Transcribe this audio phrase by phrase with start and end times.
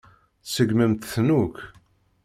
[0.43, 1.57] Tseggmemt-ten akk.